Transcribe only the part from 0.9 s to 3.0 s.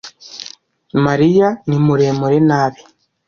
mariya ni muremure nabi